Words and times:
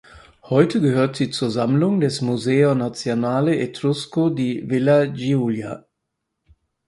Heute 0.41 0.81
gehört 0.81 1.17
sie 1.17 1.29
zur 1.29 1.51
Sammlung 1.51 1.99
des 1.99 2.21
Museo 2.21 2.73
Nazionale 2.73 3.59
Etrusco 3.59 4.31
di 4.31 4.67
Villa 4.67 5.05
Giulia. 5.05 5.85